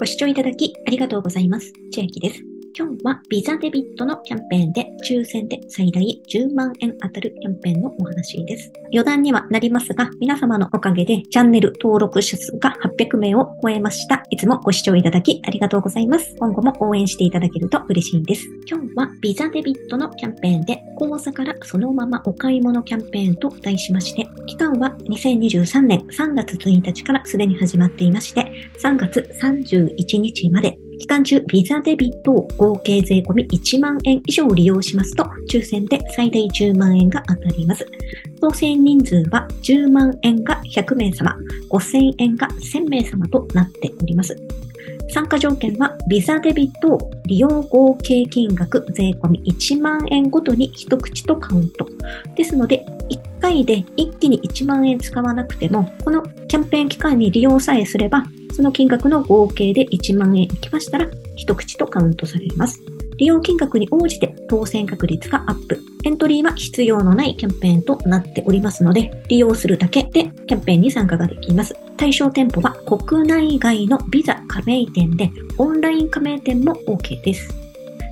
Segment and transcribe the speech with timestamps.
[0.00, 1.72] ご視聴いただきありがとうございます。
[1.92, 2.57] 千秋です。
[2.78, 8.72] 今日はビザデビットのキャンペーンで抽選で最大10万円当たるキャンペーンのお話です。
[8.92, 14.22] 余談にはなりますが、皆様のおかげでチャンネル登録者数が800名を超えました。
[14.30, 16.36] いつもご視聴いただきありがとうございます。
[16.38, 18.46] 今後も応援していただけると嬉しいです。
[18.70, 37.86] 今日はビザデビットのキャンペーンで口座からそのままお買い物キャンペーンと題しまして、期間は2023年3月1日からすでに始まっていまして、3月31日まで期間中、ビザデビットを合計税込み1万円以上利用しますと、抽選で最大10万円が当たります。
[38.40, 41.36] 当選人数は10万円が100名様、
[41.70, 44.36] 5000円が1000名様となっております。
[45.10, 51.88] 参加条件は、ビザデビットを利用合計金額税込み1万円ごとに一口とカウント。
[52.36, 58.24] ですので、1回で一気に1万円使わなくても、このキャンペーン期間に利用さえすれば、
[58.58, 62.82] その金額の合計で1万円いきましたら、一口とカウントされます。
[63.16, 65.80] 利用金額に応じて当選確率がアップ。
[66.02, 71.76] エントリーは必要のないキャンペーンとなっておりますので、利用するだけでキャンペーンに参加ができます。
[71.96, 77.54] 対象店舗は国内外のビザ加盟店で、オンライン加盟店も OK です。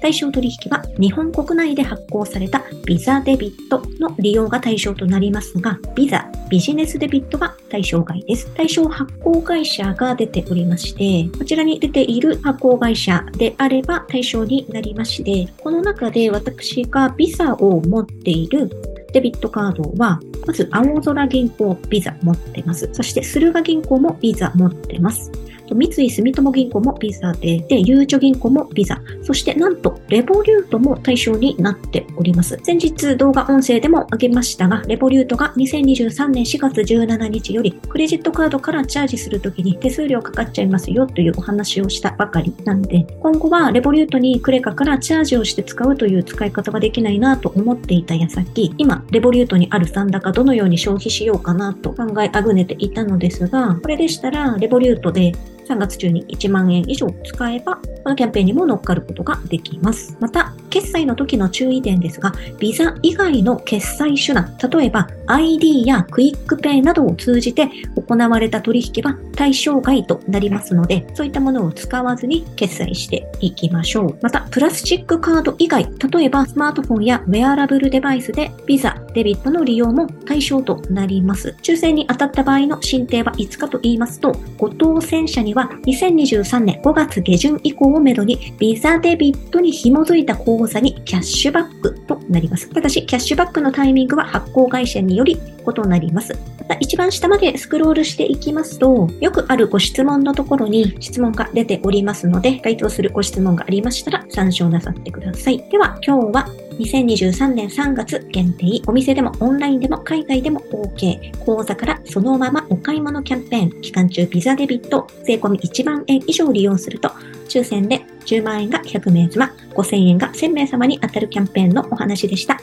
[0.00, 8.46] 対象取引は日本国内で発行されたビザデビットの利用が対象となりますが、ビザ、ビジネスデビットが対象外です。
[8.54, 18.68] 対象発行会社が出ておりまして、こちらに出ている発行会社であれば対象になりまして、この中で私がビザを持っている
[19.14, 22.88] デビットカードは、まず青空銀行ビザ持ってます。
[22.92, 25.30] そして駿河銀行もビザ持ってます。
[25.74, 32.58] 三井住友銀行もビザで、で、ゆうちょ銀行もビザ、そしてなんと、レボリュートも対象になっております。
[32.62, 55.32] 先日動画音声でも挙げましたが、レボリュートが2023年4月17日より、クレジットカードからチャージするときに手数料かかっちゃいますよというお話をしたばかりなんで、今後はレボリュートにクレカからチャージをして使うという使い方ができないなと思っていた矢先、今、レボリュートにある残高どのように消費しようかなと考えあぐねていたのですが、これでしたら、レボリュートで
[55.68, 60.16] 3月中に1万円以上使えば、このキャンペーンにも乗っかることができます。
[60.20, 74.18] また、決済の時の注意点ですが、ビザ以外の決済手段、例えば ID やクイックペイなどを通じて行われた取引は対象外となりますので、そういったものを使わずに決済していきましょう。
[74.22, 81.56] また、プラスチックカード以外、例えばスマートフォンやウェアラブルデバイスでビザ、デビットの利用も対象となります。
[81.60, 92.70] 抽選に当たった場合の申請はいつかと言いますと、ご当選者には2023年5月下旬以降をめどにビザデビットに紐づいた口座にキャッシュバックとなります。
[92.70, 96.32] ただし、キャッシュバックのタイミングは発行会社により異なります。
[96.62, 105.58] また一番下までスクロールしていきますと、よくあるご質問のところに質問が出ておりますので、該当するご質問がありましたら参照なさってください。
[105.70, 117.10] では、今日は2023年3月限定、お店でもオンラインでも海外でも OK、口座からそのままお買い物キャンペーン、期間中ビザデビット、税込み1万円以上利用すると、
[117.48, 122.58] 抽選で10万円が100名様、5000円が1000名様に当たるキャンペーンのお話でした。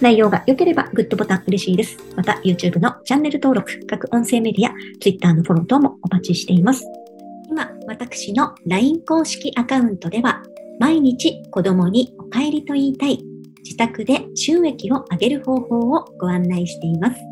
[0.00, 1.96] 内容が良ければグッドボタン嬉しいです。
[2.16, 6.84] また YouTube のチャンネル登録、各音声メディア、Twitter のフォロー等もお待ちしています。
[7.48, 10.42] 今、私の LINE 公式アカウントでは、
[10.78, 13.22] 毎日子供にお帰りと言いたい
[13.62, 17.31] 自宅で収益を上げる方法をご案内しています。